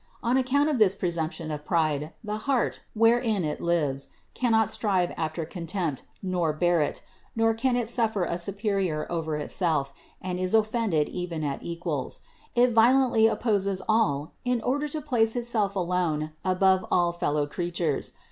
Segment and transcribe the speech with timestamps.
[0.23, 5.45] On account of this presumption of pride the heart, wherein it lives, cannot strive after
[5.45, 7.03] contempt, nor bear it,
[7.35, 12.21] nor can it suffer a su perior over itself, and is offended even at equals;
[12.55, 18.13] it violently opposes all in order to place itself alone above all fellow creatures.